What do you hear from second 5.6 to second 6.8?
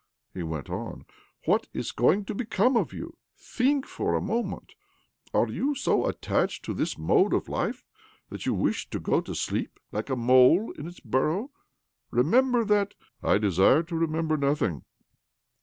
so attached to